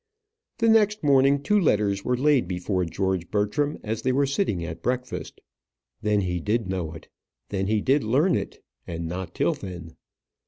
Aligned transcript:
The 0.57 0.67
next 0.67 1.03
morning 1.03 1.43
two 1.43 1.59
letters 1.59 2.03
were 2.03 2.17
laid 2.17 2.47
before 2.47 2.85
George 2.85 3.29
Bertram 3.29 3.77
as 3.83 4.01
they 4.01 4.11
were 4.11 4.25
sitting 4.25 4.65
at 4.65 4.81
breakfast. 4.81 5.39
Then 6.01 6.21
he 6.21 6.39
did 6.39 6.67
know 6.67 6.91
it; 6.95 7.07
then 7.49 7.67
he 7.67 7.81
did 7.81 8.03
learn 8.03 8.33
it, 8.35 8.63
and 8.87 9.07
not 9.07 9.35
till 9.35 9.53
then. 9.53 9.95